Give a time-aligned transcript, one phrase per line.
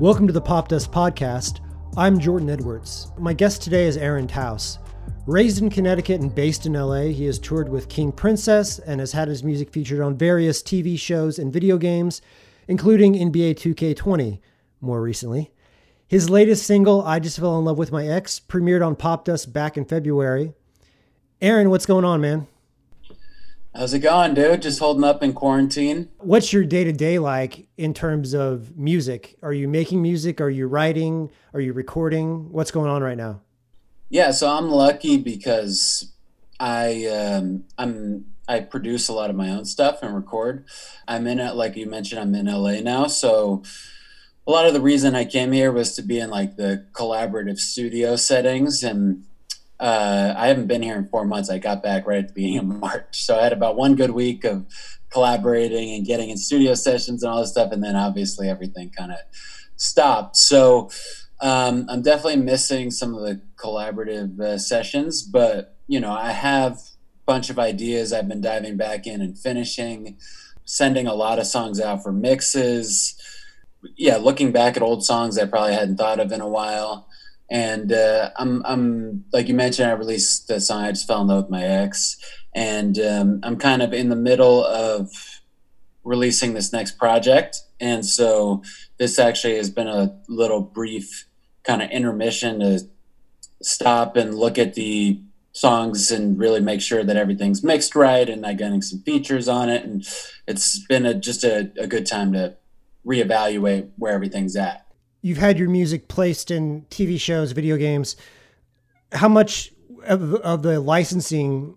[0.00, 1.60] Welcome to the Popdust Podcast.
[1.94, 3.12] I'm Jordan Edwards.
[3.18, 4.78] My guest today is Aaron Taos.
[5.26, 9.12] Raised in Connecticut and based in LA, he has toured with King Princess and has
[9.12, 12.22] had his music featured on various TV shows and video games,
[12.66, 14.38] including NBA 2K20
[14.80, 15.50] more recently.
[16.08, 19.76] His latest single, I Just Fell in Love with My Ex, premiered on Popdust back
[19.76, 20.54] in February.
[21.42, 22.46] Aaron, what's going on, man?
[23.74, 24.62] How's it going, dude?
[24.62, 26.08] Just holding up in quarantine.
[26.18, 29.36] What's your day to day like in terms of music?
[29.42, 30.40] Are you making music?
[30.40, 31.30] Are you writing?
[31.54, 32.50] Are you recording?
[32.50, 33.42] What's going on right now?
[34.08, 36.12] Yeah, so I'm lucky because
[36.58, 40.64] I um, I'm I produce a lot of my own stuff and record.
[41.06, 43.62] I'm in it, like you mentioned, I'm in LA now, so
[44.48, 47.60] a lot of the reason I came here was to be in like the collaborative
[47.60, 49.24] studio settings and
[49.80, 51.48] uh, I haven't been here in four months.
[51.48, 53.24] I got back right at the beginning of March.
[53.24, 54.66] So I had about one good week of
[55.10, 57.72] collaborating and getting in studio sessions and all this stuff.
[57.72, 59.18] And then obviously everything kind of
[59.76, 60.36] stopped.
[60.36, 60.90] So
[61.40, 66.74] um, I'm definitely missing some of the collaborative uh, sessions, but you know, I have
[66.74, 66.78] a
[67.24, 70.18] bunch of ideas I've been diving back in and finishing,
[70.66, 73.16] sending a lot of songs out for mixes.
[73.96, 77.08] Yeah, looking back at old songs I probably hadn't thought of in a while
[77.50, 81.28] and uh, I'm I'm like you mentioned, I released the song "I Just Fell in
[81.28, 82.16] Love with My Ex,"
[82.54, 85.10] and um, I'm kind of in the middle of
[86.04, 88.62] releasing this next project, and so
[88.98, 91.26] this actually has been a little brief
[91.64, 92.80] kind of intermission to
[93.62, 95.20] stop and look at the
[95.52, 99.68] songs and really make sure that everything's mixed right and I'm getting some features on
[99.68, 100.06] it, and
[100.46, 102.54] it's been a, just a, a good time to
[103.04, 104.86] reevaluate where everything's at
[105.22, 108.16] you've had your music placed in TV shows, video games.
[109.12, 109.72] How much
[110.04, 111.76] of, of the licensing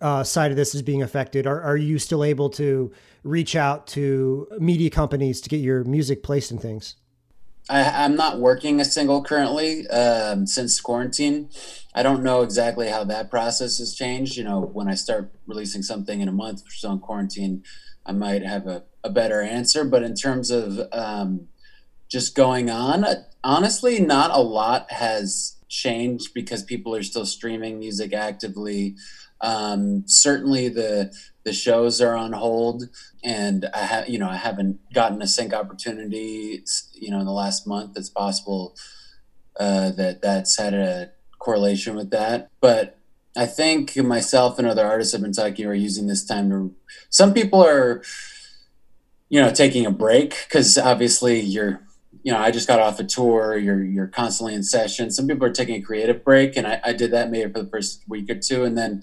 [0.00, 1.46] uh, side of this is being affected?
[1.46, 2.92] Are, are you still able to
[3.22, 6.96] reach out to media companies to get your music placed in things?
[7.70, 11.48] I, am not working a single currently um, since quarantine.
[11.94, 14.36] I don't know exactly how that process has changed.
[14.36, 17.62] You know, when I start releasing something in a month or so in quarantine,
[18.04, 19.84] I might have a, a better answer.
[19.84, 21.48] But in terms of um,
[22.12, 23.06] just going on.
[23.42, 28.94] Honestly, not a lot has changed because people are still streaming music actively.
[29.40, 31.12] Um, certainly, the
[31.44, 32.84] the shows are on hold,
[33.24, 36.62] and I have you know I haven't gotten a sync opportunity
[36.92, 37.96] you know in the last month.
[37.96, 38.76] It's possible
[39.58, 42.98] uh, that that's had a correlation with that, but
[43.34, 46.74] I think myself and other artists have been talking are using this time to.
[47.08, 48.02] Some people are,
[49.30, 51.80] you know, taking a break because obviously you're
[52.22, 53.56] you know, I just got off a tour.
[53.56, 55.10] You're you're constantly in session.
[55.10, 57.68] Some people are taking a creative break, and I, I did that maybe for the
[57.68, 59.02] first week or two, and then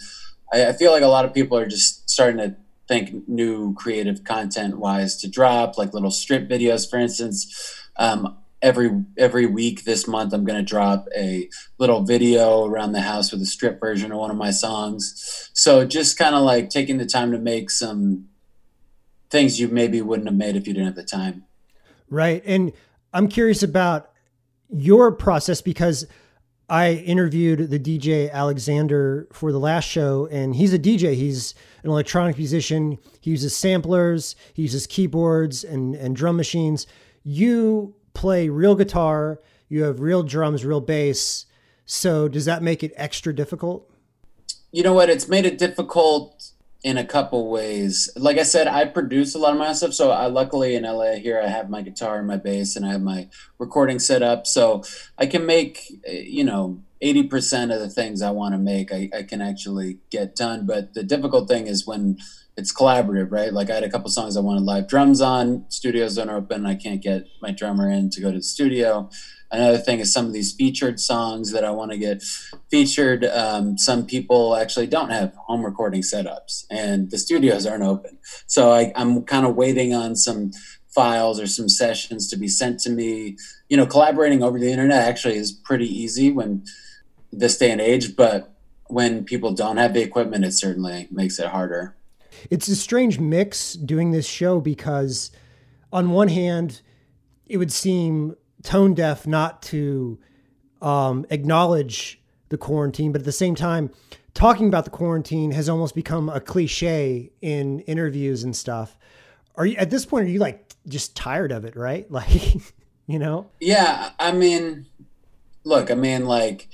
[0.53, 2.55] I, I feel like a lot of people are just starting to
[2.87, 7.75] think new creative content wise to drop, like little strip videos, for instance.
[7.97, 13.01] Um, every every week this month, I'm going to drop a little video around the
[13.01, 15.49] house with a strip version of one of my songs.
[15.53, 18.27] So just kind of like taking the time to make some
[19.29, 21.43] things you maybe wouldn't have made if you didn't have the time.
[22.09, 22.73] Right, and
[23.13, 24.11] I'm curious about
[24.69, 26.05] your process because
[26.69, 31.15] I interviewed the DJ Alexander for the last show, and he's a DJ.
[31.15, 32.99] He's an electronic musician.
[33.19, 36.85] He uses samplers, he uses keyboards and, and drum machines.
[37.23, 41.47] You play real guitar, you have real drums, real bass.
[41.85, 43.89] So, does that make it extra difficult?
[44.71, 45.09] You know what?
[45.09, 46.51] It's made it difficult
[46.83, 48.09] in a couple ways.
[48.15, 49.93] Like I said, I produce a lot of my stuff.
[49.93, 52.91] So I luckily in LA here I have my guitar and my bass and I
[52.93, 54.47] have my recording set up.
[54.47, 54.83] So
[55.17, 59.09] I can make eh, you know 80% of the things I want to make I,
[59.13, 60.65] I can actually get done.
[60.65, 62.17] But the difficult thing is when
[62.55, 63.51] it's collaborative, right?
[63.51, 66.75] Like I had a couple songs I wanted live drums on, studios don't open, I
[66.75, 69.09] can't get my drummer in to go to the studio.
[69.51, 72.21] Another thing is some of these featured songs that I want to get
[72.69, 73.25] featured.
[73.25, 78.19] Um, some people actually don't have home recording setups, and the studios aren't open.
[78.45, 80.51] So I, I'm kind of waiting on some
[80.87, 83.37] files or some sessions to be sent to me.
[83.69, 86.63] You know, collaborating over the internet actually is pretty easy when
[87.31, 88.53] this day and age, but
[88.87, 91.95] when people don't have the equipment, it certainly makes it harder.
[92.49, 95.31] It's a strange mix doing this show because,
[95.91, 96.81] on one hand,
[97.45, 100.19] it would seem tone deaf not to
[100.81, 103.91] um, acknowledge the quarantine, but at the same time,
[104.33, 108.97] talking about the quarantine has almost become a cliche in interviews and stuff.
[109.55, 110.25] Are you at this point?
[110.25, 111.75] Are you like just tired of it?
[111.75, 112.09] Right?
[112.19, 112.61] Like,
[113.07, 113.49] you know?
[113.59, 114.11] Yeah.
[114.19, 114.85] I mean,
[115.63, 115.89] look.
[115.89, 116.67] I mean, like,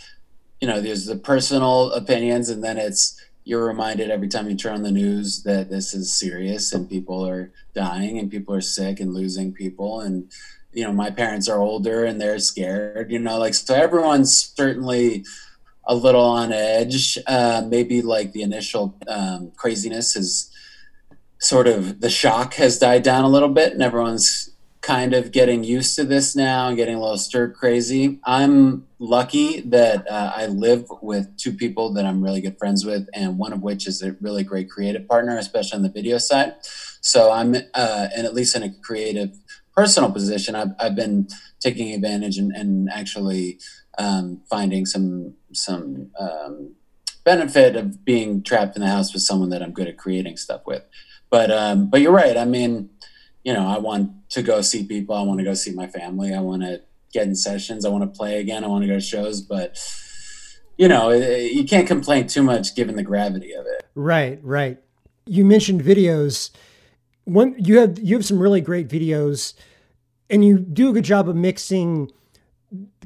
[0.60, 4.74] you know, there's the personal opinions, and then it's you're reminded every time you turn
[4.74, 9.00] on the news that this is serious and people are dying and people are sick
[9.00, 10.02] and losing people.
[10.02, 10.30] And
[10.74, 15.24] you know my parents are older and they're scared you know like so everyone's certainly
[15.86, 17.18] a little on edge.
[17.28, 20.52] Uh, maybe like the initial um, craziness is
[21.40, 24.50] sort of the shock has died down a little bit and everyone's
[24.86, 28.20] kind of getting used to this now and getting a little stir crazy.
[28.24, 33.10] I'm lucky that uh, I live with two people that I'm really good friends with,
[33.12, 36.54] and one of which is a really great creative partner, especially on the video side.
[37.02, 39.32] So I'm, uh, and at least in a creative
[39.76, 41.30] personal position, I've, I've been
[41.60, 43.58] taking advantage and, and actually
[43.98, 46.76] um, finding some some um,
[47.24, 50.62] benefit of being trapped in the house with someone that I'm good at creating stuff
[50.68, 50.84] with.
[51.32, 52.38] But um, but you're right.
[52.38, 52.92] I mean,
[53.46, 55.16] you know, I want to go see people.
[55.16, 56.34] I want to go see my family.
[56.34, 56.82] I want to
[57.14, 57.86] get in sessions.
[57.86, 58.64] I want to play again.
[58.64, 59.40] I want to go to shows.
[59.40, 59.78] But
[60.78, 63.88] you know, you can't complain too much given the gravity of it.
[63.94, 64.80] Right, right.
[65.26, 66.50] You mentioned videos.
[67.24, 69.54] One, you have you have some really great videos,
[70.30, 72.12] and you do a good job of mixing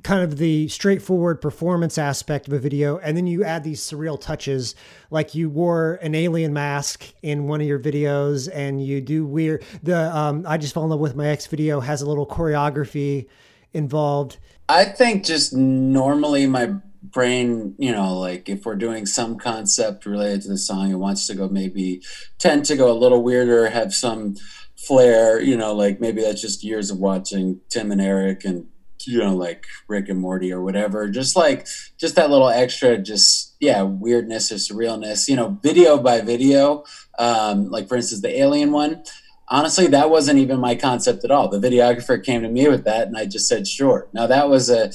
[0.03, 4.19] kind of the straightforward performance aspect of a video and then you add these surreal
[4.19, 4.75] touches
[5.09, 9.63] like you wore an alien mask in one of your videos and you do weird
[9.83, 13.27] the um, i just fell in love with my ex video has a little choreography
[13.73, 14.37] involved.
[14.67, 20.41] I think just normally my brain you know like if we're doing some concept related
[20.41, 22.01] to the song it wants to go maybe
[22.37, 24.35] tend to go a little weirder have some
[24.75, 28.67] flair you know like maybe that's just years of watching tim and eric and
[29.07, 31.67] you know like rick and morty or whatever just like
[31.97, 36.83] just that little extra just yeah weirdness or surrealness you know video by video.
[37.17, 39.03] Um, like for instance the alien one
[39.47, 41.49] honestly that wasn't even my concept at all.
[41.49, 44.07] The videographer came to me with that and i just said sure.
[44.13, 44.91] Now that was a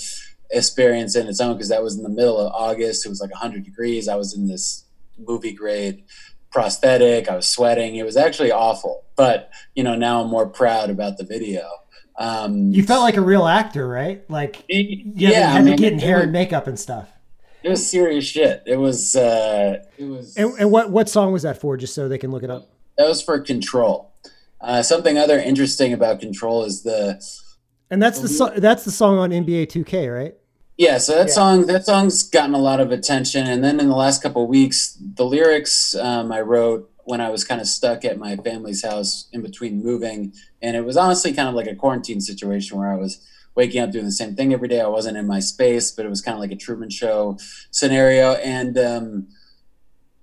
[0.50, 3.04] experience in its own because that was in the middle of august.
[3.04, 4.08] It was like 100 degrees.
[4.08, 4.84] I was in this
[5.18, 6.04] movie grade
[6.50, 7.28] prosthetic.
[7.28, 7.96] I was sweating.
[7.96, 9.04] It was actually awful.
[9.16, 11.68] But you know now i'm more proud about the video
[12.16, 14.28] um, you felt like a real actor, right?
[14.30, 16.78] Like, it, yeah, you had, I mean, to get in hair was, and makeup and
[16.78, 17.08] stuff.
[17.62, 18.62] It was serious shit.
[18.66, 19.16] It was.
[19.16, 20.36] Uh, it was.
[20.36, 21.76] And, and, what what song was that for?
[21.76, 22.68] Just so they can look it up.
[22.98, 24.12] That was for Control.
[24.60, 27.22] Uh, something other interesting about Control is the.
[27.90, 30.34] And that's the, the so, that's the song on NBA 2K, right?
[30.76, 31.34] Yeah, so that yeah.
[31.34, 34.96] song that song's gotten a lot of attention, and then in the last couple weeks,
[35.00, 39.28] the lyrics um, I wrote when I was kind of stuck at my family's house
[39.32, 40.32] in between moving.
[40.62, 43.24] And it was honestly kind of like a quarantine situation where I was
[43.54, 44.80] waking up doing the same thing every day.
[44.80, 47.38] I wasn't in my space, but it was kind of like a Truman Show
[47.70, 48.32] scenario.
[48.34, 49.28] And, um,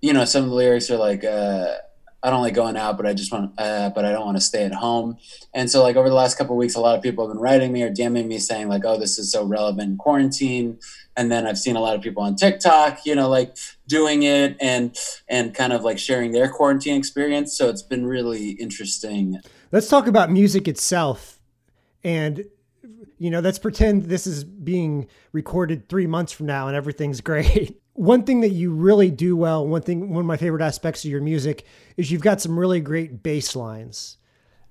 [0.02, 1.76] you know, some of the lyrics are like, uh,
[2.24, 4.42] I don't like going out, but I just want, uh, but I don't want to
[4.42, 5.18] stay at home.
[5.54, 7.72] And so, like over the last couple weeks, a lot of people have been writing
[7.72, 10.78] me or DMing me saying like, "Oh, this is so relevant in quarantine."
[11.18, 13.58] And then I've seen a lot of people on TikTok, you know, like
[13.88, 14.96] doing it and
[15.28, 17.58] and kind of like sharing their quarantine experience.
[17.58, 19.40] So it's been really interesting.
[19.72, 21.40] Let's talk about music itself,
[22.04, 22.46] and
[23.18, 27.81] you know, let's pretend this is being recorded three months from now and everything's great
[28.02, 31.12] one thing that you really do well, one thing, one of my favorite aspects of
[31.12, 31.68] your music
[31.98, 34.18] is you've got some really great bass lines.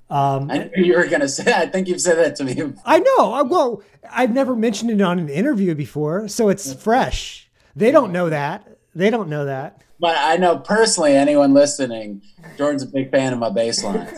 [0.08, 1.52] Um, I knew you were going to say.
[1.52, 2.60] I think you've said that to me.
[2.84, 3.44] I know.
[3.44, 7.48] Well, I've never mentioned it on an interview before, so it's fresh.
[7.76, 8.66] They don't know that.
[8.96, 9.80] They don't know that.
[10.00, 12.22] But I know personally, anyone listening,
[12.58, 14.10] Jordan's a big fan of my bass lines.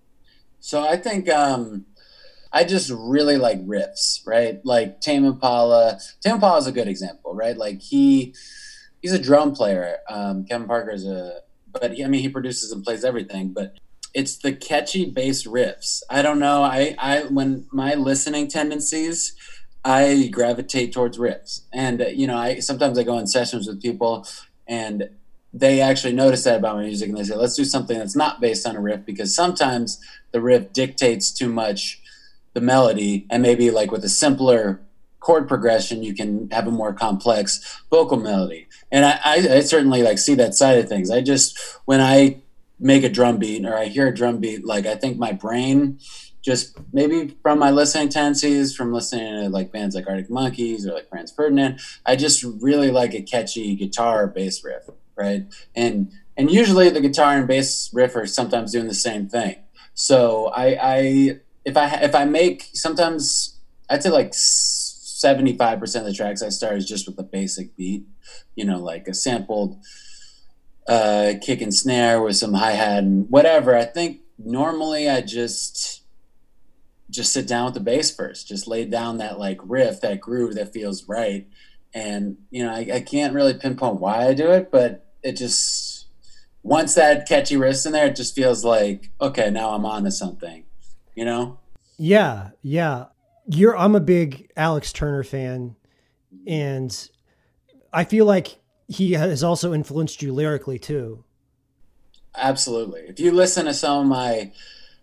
[0.60, 1.84] so I think um,
[2.56, 4.64] I just really like riffs, right?
[4.64, 6.00] Like Tame Impala.
[6.22, 7.54] Tame Impala is a good example, right?
[7.54, 8.34] Like he
[9.02, 9.98] he's a drum player.
[10.08, 13.52] Um, Kevin Parker is a, but he, I mean he produces and plays everything.
[13.52, 13.74] But
[14.14, 16.02] it's the catchy bass riffs.
[16.08, 16.62] I don't know.
[16.62, 19.34] I I when my listening tendencies.
[19.84, 23.80] I gravitate towards riffs, and uh, you know, I sometimes I go in sessions with
[23.80, 24.26] people,
[24.66, 25.10] and
[25.52, 28.40] they actually notice that about my music, and they say, "Let's do something that's not
[28.40, 30.00] based on a riff," because sometimes
[30.32, 32.00] the riff dictates too much
[32.56, 34.80] the melody and maybe like with a simpler
[35.20, 38.66] chord progression you can have a more complex vocal melody.
[38.90, 41.10] And I, I, I, certainly like see that side of things.
[41.10, 42.40] I just when i
[42.78, 45.98] make a drum beat or i hear a drum beat like i think my brain
[46.42, 50.92] just maybe from my listening tendencies from listening to like bands like arctic monkeys or
[50.92, 55.44] like franz ferdinand i just really like a catchy guitar bass riff right?
[55.74, 59.56] And and usually the guitar and bass riff are sometimes doing the same thing.
[59.94, 63.58] So i i if I if I make sometimes
[63.90, 67.24] I'd say like seventy five percent of the tracks I start is just with a
[67.24, 68.06] basic beat,
[68.54, 69.78] you know, like a sampled
[70.88, 73.76] uh, kick and snare with some hi hat and whatever.
[73.76, 76.02] I think normally I just
[77.10, 80.54] just sit down with the bass first, just lay down that like riff, that groove
[80.54, 81.48] that feels right.
[81.92, 86.06] And you know, I, I can't really pinpoint why I do it, but it just
[86.62, 90.12] once that catchy riff's in there, it just feels like okay, now I'm on to
[90.12, 90.65] something,
[91.16, 91.58] you know?
[91.98, 93.06] Yeah, yeah.
[93.48, 95.74] You're I'm a big Alex Turner fan,
[96.46, 97.10] and
[97.92, 101.24] I feel like he has also influenced you lyrically too.
[102.36, 103.00] Absolutely.
[103.00, 104.52] If you listen to some of my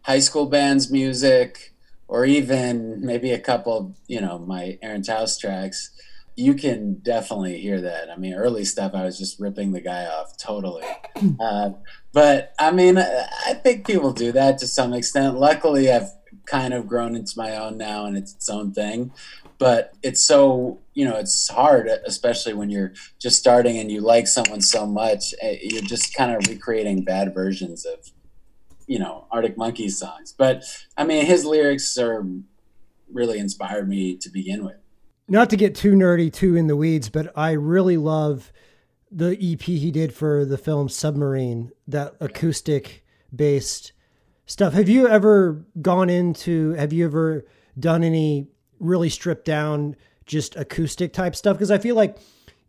[0.04, 1.74] high school band's music,
[2.08, 5.90] or even maybe a couple, you know, my Aaron Taos tracks,
[6.36, 8.10] you can definitely hear that.
[8.10, 10.86] I mean, early stuff, I was just ripping the guy off totally.
[11.40, 11.72] Uh,
[12.12, 15.38] but I mean, I think people do that to some extent.
[15.40, 16.10] Luckily, I've
[16.46, 19.12] kind of grown into my own now and it's its own thing.
[19.58, 24.28] But it's so, you know, it's hard, especially when you're just starting and you like
[24.28, 25.34] someone so much.
[25.42, 28.12] Eh, you're just kind of recreating bad versions of,
[28.88, 30.34] you know, Arctic Monkeys songs.
[30.38, 30.64] But
[30.98, 32.26] I mean, his lyrics are
[33.12, 34.76] really inspired me to begin with
[35.34, 38.52] not to get too nerdy, too in the weeds, but I really love
[39.12, 43.04] the EP he did for the film Submarine, that acoustic
[43.36, 43.94] based
[44.46, 44.74] stuff.
[44.74, 47.48] Have you ever gone into, have you ever
[47.80, 48.48] done any
[48.80, 49.96] really stripped down,
[50.28, 51.58] just acoustic type stuff?
[51.58, 52.16] Because I feel like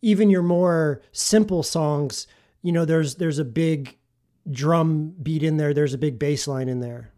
[0.00, 2.26] even your more simple songs,
[2.62, 3.98] you know, there's, there's a big
[4.50, 5.74] drum beat in there.
[5.74, 7.12] There's a big bass line in there.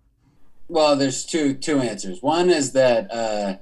[0.67, 2.21] Well, there's two, two answers.
[2.21, 3.59] One is that, uh,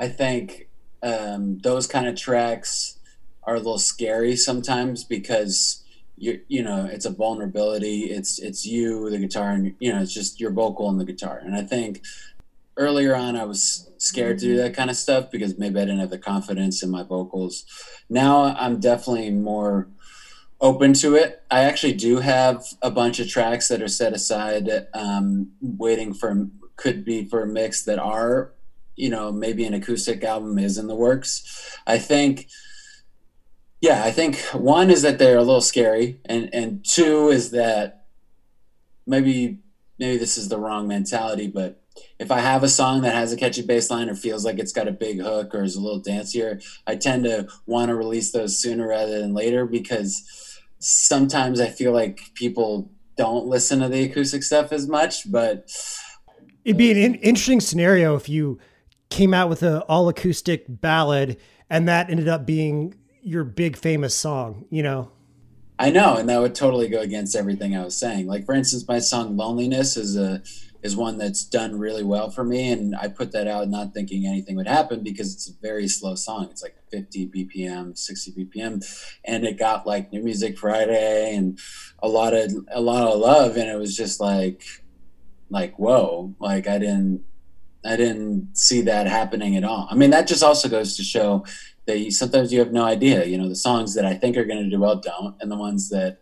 [0.00, 0.67] I think
[1.02, 2.98] um, those kind of tracks
[3.44, 5.82] are a little scary sometimes because
[6.16, 8.04] you you know it's a vulnerability.
[8.04, 11.40] It's it's you the guitar and you know it's just your vocal and the guitar.
[11.42, 12.02] And i think
[12.76, 15.98] earlier on i was scared to do that kind of stuff because maybe i didn't
[15.98, 17.64] have the confidence in my vocals.
[18.10, 19.88] Now i'm definitely more
[20.60, 21.42] open to it.
[21.50, 26.48] I actually do have a bunch of tracks that are set aside um, waiting for
[26.76, 28.52] could be for a mix that are
[28.98, 31.76] you know maybe an acoustic album is in the works.
[31.86, 32.48] I think
[33.80, 38.06] yeah i think one is that they're a little scary and and two is that
[39.06, 39.58] maybe
[39.98, 41.82] maybe this is the wrong mentality but
[42.18, 44.72] if i have a song that has a catchy bass line or feels like it's
[44.72, 48.32] got a big hook or is a little dancier i tend to want to release
[48.32, 54.04] those sooner rather than later because sometimes i feel like people don't listen to the
[54.04, 55.70] acoustic stuff as much but
[56.64, 58.58] it'd be an interesting scenario if you
[59.10, 61.38] came out with an all acoustic ballad
[61.70, 65.10] and that ended up being your big famous song, you know?
[65.78, 68.26] I know, and that would totally go against everything I was saying.
[68.26, 70.42] Like for instance, my song "Loneliness" is a
[70.82, 74.26] is one that's done really well for me, and I put that out not thinking
[74.26, 76.48] anything would happen because it's a very slow song.
[76.50, 78.84] It's like 50 BPM, 60 BPM,
[79.24, 81.58] and it got like New Music Friday and
[82.00, 84.64] a lot of a lot of love, and it was just like
[85.48, 87.22] like whoa, like I didn't
[87.84, 89.88] I didn't see that happening at all.
[89.90, 91.44] I mean, that just also goes to show
[91.86, 93.24] that you, sometimes you have no idea.
[93.24, 95.56] You know, the songs that I think are going to do well don't, and the
[95.56, 96.20] ones that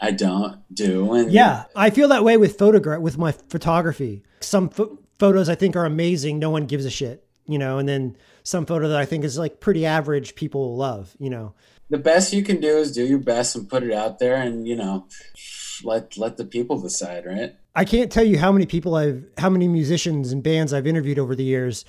[0.00, 1.12] I don't do.
[1.14, 4.22] And yeah, I feel that way with photograph with my photography.
[4.40, 7.22] Some fo- photos I think are amazing, no one gives a shit.
[7.48, 11.14] You know, and then some photo that I think is like pretty average, people love.
[11.18, 11.54] You know,
[11.88, 14.66] the best you can do is do your best and put it out there, and
[14.66, 15.06] you know,
[15.84, 17.54] let let the people decide, right?
[17.74, 21.18] I can't tell you how many people I've, how many musicians and bands I've interviewed
[21.18, 21.84] over the years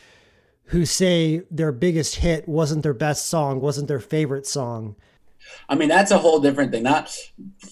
[0.66, 4.98] who say their biggest hit wasn't their best song, wasn't their favorite song.
[5.70, 6.84] I mean, that's a whole different thing.
[6.84, 7.16] Not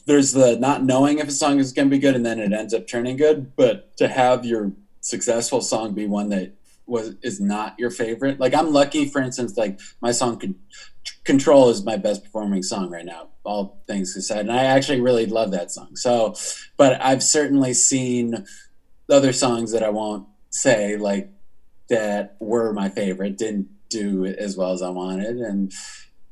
[0.06, 2.54] there's the not knowing if a song is going to be good and then it
[2.54, 6.54] ends up turning good, but to have your successful song be one that
[6.88, 8.40] was is not your favorite.
[8.40, 10.56] Like I'm lucky, for instance, like my song could
[11.24, 14.42] Control is my best performing song right now, all things aside.
[14.42, 15.96] And I actually really love that song.
[15.96, 16.36] So,
[16.78, 18.46] but I've certainly seen
[19.10, 21.32] other songs that I won't say, like
[21.90, 25.38] that were my favorite, didn't do as well as I wanted.
[25.38, 25.72] And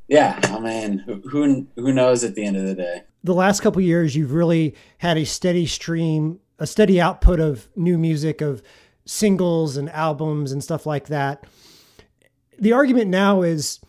[0.07, 3.01] yeah, I mean, who, who knows at the end of the day?
[3.23, 7.97] The last couple years, you've really had a steady stream, a steady output of new
[7.97, 8.61] music, of
[9.05, 11.45] singles and albums and stuff like that.
[12.59, 13.79] The argument now is,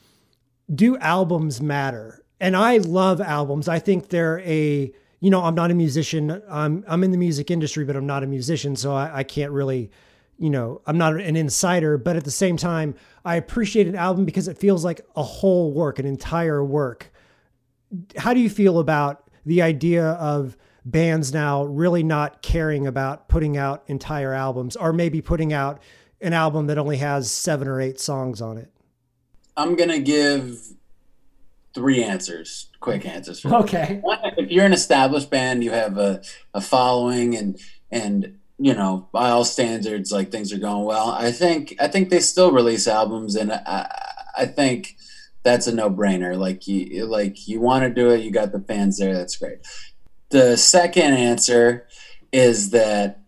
[0.75, 2.25] do albums matter?
[2.41, 3.69] And I love albums.
[3.69, 6.43] I think they're a, you know, I'm not a musician.
[6.51, 9.53] I'm I'm in the music industry, but I'm not a musician, so I, I can't
[9.53, 9.91] really,
[10.39, 11.97] you know, I'm not an insider.
[11.97, 12.95] But at the same time,
[13.25, 17.13] I appreciate an album because it feels like a whole work, an entire work.
[18.17, 23.57] How do you feel about the idea of bands now really not caring about putting
[23.57, 25.83] out entire albums, or maybe putting out
[26.21, 28.71] an album that only has seven or eight songs on it?
[29.57, 30.61] I'm gonna give
[31.75, 33.45] three answers, quick answers.
[33.47, 33.99] okay.
[34.03, 36.23] One, if you're an established band, you have a,
[36.53, 37.61] a following, and
[37.91, 41.11] and you know by all standards, like things are going well.
[41.11, 43.91] I think I think they still release albums, and I
[44.37, 44.97] I think
[45.43, 46.37] that's a no-brainer.
[46.37, 49.59] Like you like you want to do it, you got the fans there, that's great.
[50.35, 51.87] The second answer
[52.33, 53.21] is that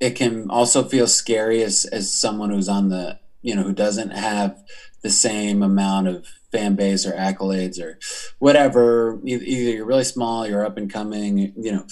[0.00, 4.10] it can also feel scary as as someone who's on the you know who doesn't
[4.10, 4.60] have
[5.02, 8.00] the same amount of fan base or accolades or
[8.40, 11.84] whatever either you're really small you're up and coming you know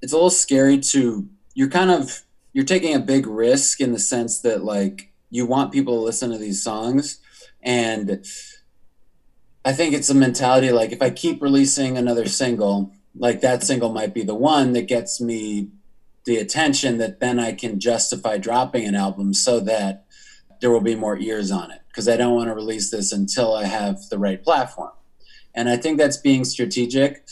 [0.00, 3.98] it's a little scary to you're kind of you're taking a big risk in the
[3.98, 7.18] sense that like you want people to listen to these songs
[7.60, 8.24] and
[9.64, 13.92] i think it's a mentality like if i keep releasing another single like that single
[13.92, 15.68] might be the one that gets me
[16.24, 20.04] the attention that then i can justify dropping an album so that
[20.64, 23.54] there will be more ears on it because I don't want to release this until
[23.54, 24.92] I have the right platform.
[25.54, 27.26] And I think that's being strategic.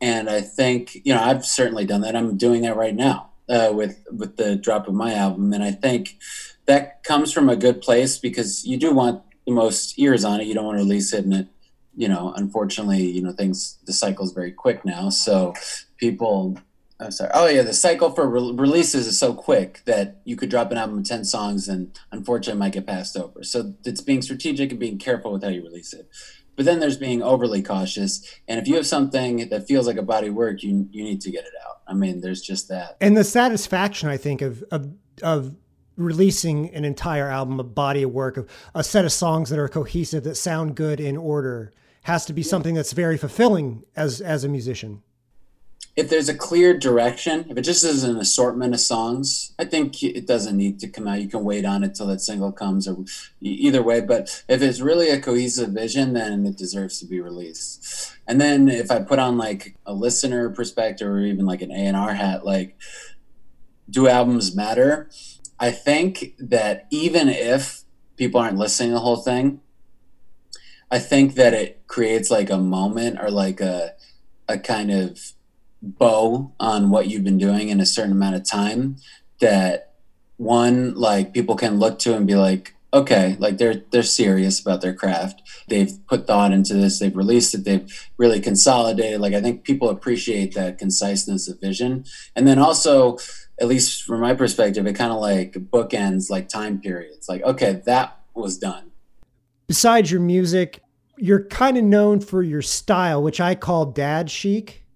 [0.00, 2.14] And I think, you know, I've certainly done that.
[2.14, 5.52] I'm doing that right now uh, with with the drop of my album.
[5.52, 6.18] And I think
[6.66, 10.46] that comes from a good place because you do want the most ears on it.
[10.46, 11.48] You don't want to release it and it,
[11.96, 15.08] you know, unfortunately, you know, things the cycle is very quick now.
[15.08, 15.54] So
[15.96, 16.58] people
[16.98, 17.30] I'm sorry.
[17.34, 20.78] Oh yeah, the cycle for re- releases is so quick that you could drop an
[20.78, 23.42] album of ten songs and unfortunately might get passed over.
[23.42, 26.08] So it's being strategic and being careful with how you release it.
[26.54, 28.24] But then there's being overly cautious.
[28.48, 31.30] And if you have something that feels like a body work, you you need to
[31.30, 31.82] get it out.
[31.86, 32.96] I mean, there's just that.
[33.00, 34.90] And the satisfaction, I think, of of
[35.22, 35.54] of
[35.96, 39.68] releasing an entire album, a body of work, of a set of songs that are
[39.68, 41.72] cohesive, that sound good in order,
[42.06, 45.02] has to be something that's very fulfilling as as a musician
[45.96, 50.02] if there's a clear direction, if it just is an assortment of songs, I think
[50.02, 51.22] it doesn't need to come out.
[51.22, 52.98] You can wait on it till that single comes, or
[53.40, 54.02] either way.
[54.02, 58.14] But if it's really a cohesive vision, then it deserves to be released.
[58.26, 61.86] And then if I put on like a listener perspective, or even like an A
[61.86, 62.76] and R hat, like
[63.88, 65.08] do albums matter?
[65.58, 67.84] I think that even if
[68.16, 69.62] people aren't listening to the whole thing,
[70.90, 73.94] I think that it creates like a moment or like a
[74.48, 75.32] a kind of
[75.82, 78.96] bow on what you've been doing in a certain amount of time
[79.40, 79.94] that
[80.36, 84.80] one like people can look to and be like okay like they're they're serious about
[84.80, 85.42] their craft.
[85.68, 86.98] They've put thought into this.
[86.98, 87.64] They've released it.
[87.64, 89.20] They've really consolidated.
[89.20, 92.04] Like i think people appreciate that conciseness of vision.
[92.36, 93.18] And then also
[93.60, 97.28] at least from my perspective it kind of like bookends like time periods.
[97.28, 98.92] Like okay that was done
[99.66, 100.80] besides your music
[101.18, 104.86] you're kind of known for your style which i call dad chic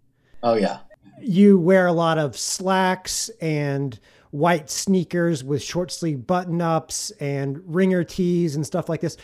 [0.42, 0.78] Oh yeah.
[1.20, 3.98] You wear a lot of slacks and
[4.30, 9.16] white sneakers with short sleeve button ups and ringer tees and stuff like this.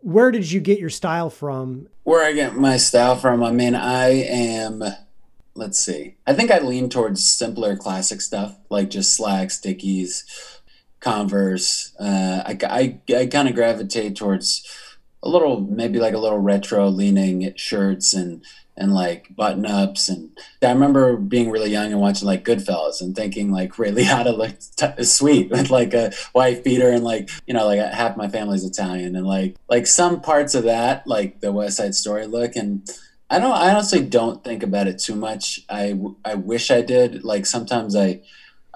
[0.00, 1.88] Where did you get your style from?
[2.04, 4.82] Where I get my style from, I mean, I am
[5.54, 6.16] let's see.
[6.26, 10.24] I think I lean towards simpler classic stuff like just slacks, Dickies,
[11.00, 11.94] Converse.
[11.98, 14.66] Uh, I, I, I kind of gravitate towards
[15.22, 18.42] a little, maybe like a little retro leaning shirts and
[18.78, 20.08] and like button ups.
[20.08, 20.30] And
[20.62, 24.78] I remember being really young and watching like Goodfellas and thinking like Ray Liotta looked
[24.78, 28.64] t- sweet with like a wife beater and like, you know, like half my family's
[28.64, 32.56] Italian and like, like some parts of that, like the West Side Story look.
[32.56, 32.88] And
[33.28, 35.60] I don't, I honestly don't think about it too much.
[35.68, 37.24] I, I wish I did.
[37.24, 38.20] Like sometimes I,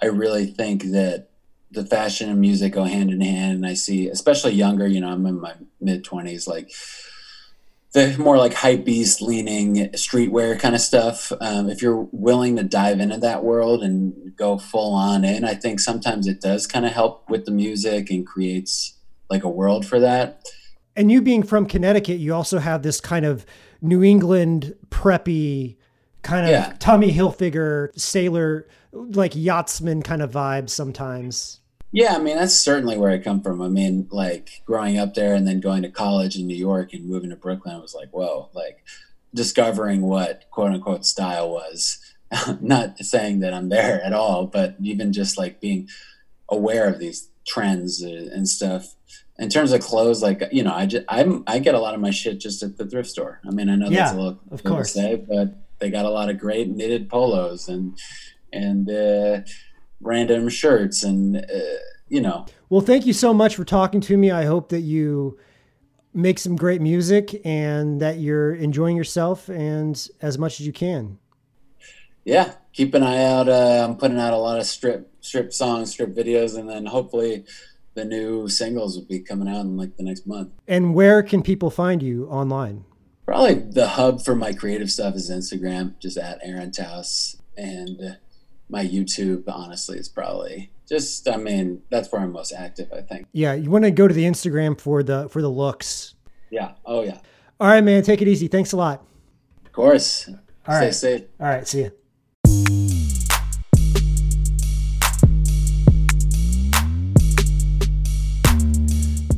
[0.00, 1.28] I really think that
[1.72, 3.56] the fashion and music go hand in hand.
[3.56, 6.70] And I see, especially younger, you know, I'm in my mid twenties, like,
[7.92, 11.30] the more like hype beast leaning streetwear kind of stuff.
[11.42, 15.54] Um, if you're willing to dive into that world and go full on in, I
[15.54, 18.94] think sometimes it does kind of help with the music and creates
[19.28, 20.42] like a world for that.
[20.96, 23.44] And you being from Connecticut, you also have this kind of
[23.82, 25.76] New England preppy
[26.22, 26.74] kind of yeah.
[26.78, 31.61] Tommy Hilfiger sailor, like yachtsman kind of vibe sometimes.
[31.92, 33.61] Yeah, I mean that's certainly where I come from.
[33.61, 37.07] I mean, like growing up there and then going to college in New York and
[37.07, 38.83] moving to Brooklyn, I was like, whoa, like
[39.35, 41.98] discovering what quote unquote style was.
[42.62, 45.87] Not saying that I'm there at all, but even just like being
[46.48, 48.94] aware of these trends and stuff.
[49.38, 52.00] In terms of clothes, like you know, I just I'm I get a lot of
[52.00, 53.40] my shit just at the thrift store.
[53.46, 56.11] I mean, I know yeah, that's a little of course, say, but they got a
[56.11, 57.98] lot of great knitted polos and
[58.50, 58.88] and.
[58.88, 59.40] uh
[60.03, 62.47] random shirts and uh, you know.
[62.69, 64.31] Well, thank you so much for talking to me.
[64.31, 65.38] I hope that you
[66.15, 71.19] make some great music and that you're enjoying yourself and as much as you can.
[72.25, 73.49] Yeah, keep an eye out.
[73.49, 77.45] Uh, I'm putting out a lot of strip strip songs, strip videos, and then hopefully
[77.95, 80.51] the new singles will be coming out in like the next month.
[80.69, 82.85] And where can people find you online?
[83.27, 88.19] Probably the hub for my creative stuff is Instagram, just at Aaron Taos, and
[88.72, 91.28] my YouTube, honestly, is probably just.
[91.28, 92.90] I mean, that's where I'm most active.
[92.92, 93.26] I think.
[93.32, 96.14] Yeah, you want to go to the Instagram for the for the looks.
[96.50, 96.72] Yeah.
[96.85, 97.18] Oh yeah.
[97.61, 98.02] All right, man.
[98.02, 98.48] Take it easy.
[98.48, 99.04] Thanks a lot.
[99.64, 100.28] Of course.
[100.66, 100.94] All Stay right.
[100.94, 101.22] safe.
[101.38, 101.68] All right.
[101.68, 101.92] See you.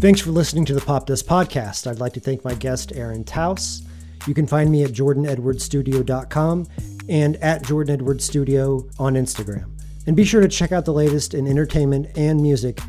[0.00, 1.90] Thanks for listening to the Popdust Podcast.
[1.90, 3.82] I'd like to thank my guest, Aaron Taos.
[4.26, 6.66] You can find me at jordanedwardsstudio.com
[7.08, 9.70] and at Jordan Edwards Studio on Instagram.
[10.06, 12.80] And be sure to check out the latest in entertainment and music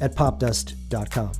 [0.00, 1.32] at popdust.com.